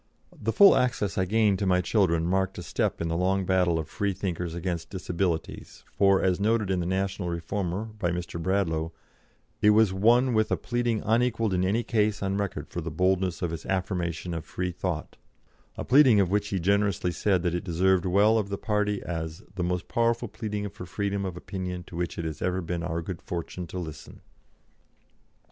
The 0.35 0.51
full 0.51 0.75
access 0.75 1.15
I 1.15 1.25
gained 1.25 1.59
to 1.59 1.67
my 1.67 1.79
children 1.79 2.25
marked 2.25 2.57
a 2.57 2.63
step 2.63 3.01
in 3.01 3.07
the 3.07 3.15
long 3.15 3.45
battle 3.45 3.77
of 3.77 3.87
Freethinkers 3.87 4.55
against 4.55 4.89
disabilities, 4.89 5.83
for, 5.91 6.23
as 6.23 6.39
noted 6.39 6.71
in 6.71 6.79
the 6.79 6.87
National 6.87 7.29
Reformer 7.29 7.83
by 7.99 8.09
Mr. 8.09 8.41
Bradlaugh, 8.41 8.89
it 9.61 9.69
was 9.69 9.93
"won 9.93 10.33
with 10.33 10.51
a 10.51 10.57
pleading 10.57 11.03
unequalled 11.05 11.53
in 11.53 11.63
any 11.63 11.83
case 11.83 12.23
on 12.23 12.35
record 12.37 12.67
for 12.67 12.81
the 12.81 12.89
boldness 12.89 13.43
of 13.43 13.53
its 13.53 13.63
affirmation 13.67 14.33
of 14.33 14.43
Freethought," 14.43 15.17
a 15.77 15.85
pleading 15.85 16.19
of 16.19 16.31
which 16.31 16.47
he 16.47 16.59
generously 16.59 17.11
said 17.11 17.43
that 17.43 17.53
it 17.53 17.63
deserved 17.63 18.07
well 18.07 18.39
of 18.39 18.49
the 18.49 18.57
party 18.57 19.03
as 19.03 19.43
"the 19.53 19.63
most 19.63 19.87
powerful 19.87 20.27
pleading 20.27 20.67
for 20.69 20.87
freedom 20.87 21.25
of 21.25 21.37
opinion 21.37 21.83
to 21.83 21.95
which 21.95 22.17
it 22.17 22.25
has 22.25 22.41
ever 22.41 22.61
been 22.61 22.81
our 22.81 23.03
good 23.03 23.21
fortune 23.21 23.67
to 23.67 23.77
listen." 23.77 24.21